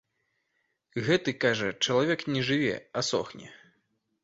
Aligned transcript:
Гэты, 1.07 1.33
кажа, 1.43 1.69
чалавек 1.87 2.25
не 2.37 2.41
жыве, 2.49 2.75
а 2.97 3.07
сохне. 3.13 3.55